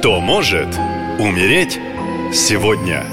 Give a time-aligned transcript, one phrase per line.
[0.00, 0.78] Кто может
[1.18, 1.78] умереть
[2.32, 3.04] сегодня?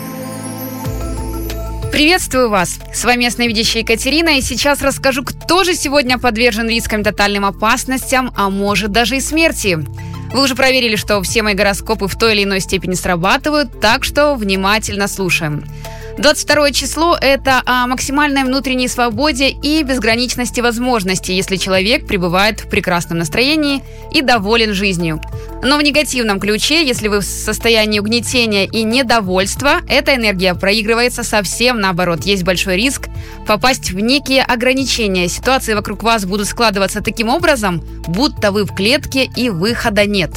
[1.92, 2.80] Приветствую вас!
[2.94, 8.50] С вами ясновидящая Екатерина, и сейчас расскажу, кто же сегодня подвержен рискам тотальным опасностям, а
[8.50, 9.78] может даже и смерти.
[10.32, 14.36] Вы уже проверили, что все мои гороскопы в той или иной степени срабатывают, так что
[14.36, 15.66] внимательно слушаем.
[16.18, 23.20] 22 число– это о максимальной внутренней свободе и безграничности возможностей, если человек пребывает в прекрасном
[23.20, 25.22] настроении и доволен жизнью.
[25.62, 31.80] Но в негативном ключе, если вы в состоянии угнетения и недовольства, эта энергия проигрывается совсем
[31.80, 32.26] наоборот.
[32.26, 33.10] Есть большой риск
[33.46, 35.28] попасть в некие ограничения.
[35.28, 40.32] Ситуации вокруг вас будут складываться таким образом, будто вы в клетке и выхода нет.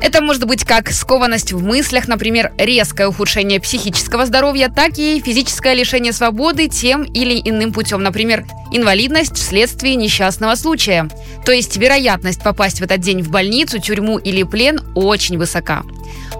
[0.00, 5.74] Это может быть как скованность в мыслях, например, резкое ухудшение психического здоровья, так и физическое
[5.74, 11.08] лишение свободы тем или иным путем, например, инвалидность вследствие несчастного случая.
[11.44, 15.82] То есть вероятность попасть в этот день в больницу, тюрьму или плен очень высока.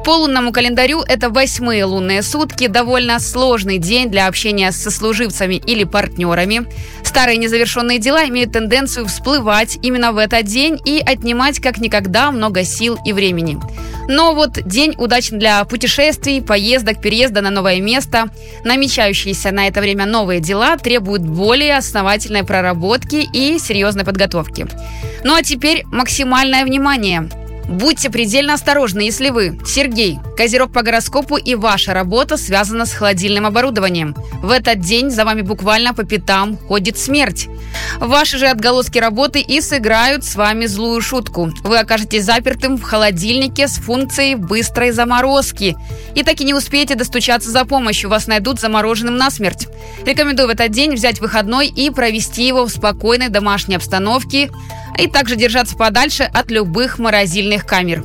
[0.05, 5.85] По лунному календарю это восьмые лунные сутки, довольно сложный день для общения с сослуживцами или
[5.85, 6.67] партнерами.
[7.19, 12.63] Старые незавершенные дела имеют тенденцию всплывать именно в этот день и отнимать как никогда много
[12.63, 13.59] сил и времени.
[14.07, 18.29] Но вот день удачен для путешествий, поездок, переезда на новое место.
[18.63, 24.69] Намечающиеся на это время новые дела требуют более основательной проработки и серьезной подготовки.
[25.25, 27.29] Ну а теперь максимальное внимание.
[27.69, 33.45] Будьте предельно осторожны, если вы, Сергей, козерог по гороскопу и ваша работа связана с холодильным
[33.45, 34.17] оборудованием.
[34.43, 37.49] В этот день за вами буквально по пятам ходит смерть.
[37.99, 41.53] Ваши же отголоски работы и сыграют с вами злую шутку.
[41.63, 45.77] Вы окажетесь запертым в холодильнике с функцией быстрой заморозки.
[46.15, 49.69] И так и не успеете достучаться за помощью, вас найдут замороженным насмерть.
[50.07, 54.51] Рекомендую в этот день взять выходной и провести его в спокойной домашней обстановке,
[54.99, 58.05] и также держаться подальше от любых морозильных камер.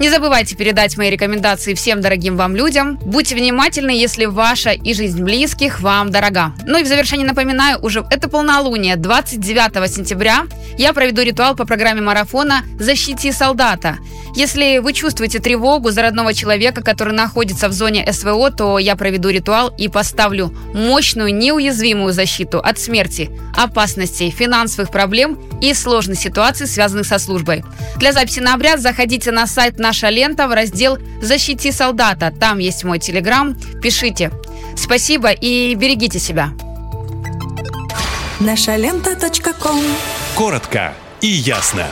[0.00, 2.98] Не забывайте передать мои рекомендации всем дорогим вам людям.
[3.04, 6.52] Будьте внимательны, если ваша и жизнь близких вам дорога.
[6.66, 10.46] Ну и в завершение напоминаю, уже это полнолуние, 29 сентября,
[10.78, 13.98] я проведу ритуал по программе марафона «Защити солдата».
[14.34, 19.28] Если вы чувствуете тревогу за родного человека, который находится в зоне СВО, то я проведу
[19.28, 27.06] ритуал и поставлю мощную, неуязвимую защиту от смерти, опасностей, финансовых проблем и сложных ситуаций, связанных
[27.06, 27.64] со службой.
[27.98, 32.32] Для записи на обряд заходите на сайт «Наша лента» в раздел «Защити солдата».
[32.40, 33.54] Там есть мой телеграм.
[33.82, 34.30] Пишите.
[34.76, 36.54] Спасибо и берегите себя.
[38.40, 39.14] Наша лента.
[40.34, 41.86] Коротко и ясно.